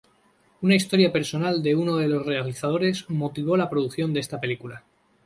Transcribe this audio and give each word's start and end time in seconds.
Una 0.63 0.73
historia 0.73 1.13
personal 1.13 1.61
de 1.61 1.75
uno 1.75 1.97
de 1.97 2.07
los 2.07 2.25
realizadores 2.25 3.07
motivó 3.11 3.55
la 3.55 3.69
producción 3.69 4.13
de 4.15 4.19
esta 4.19 4.39
película. 4.41 4.83